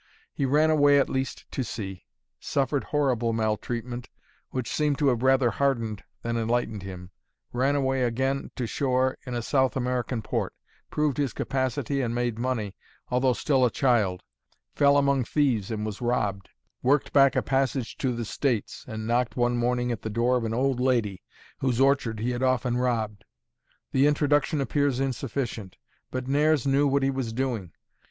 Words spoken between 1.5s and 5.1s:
to sea; suffered horrible maltreatment, which seemed to